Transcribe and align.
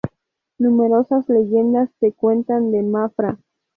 Numerosas 0.57 1.29
leyendas 1.29 1.91
se 1.99 2.11
cuentan 2.11 2.71
de 2.71 2.81
Mafra. 2.81 3.37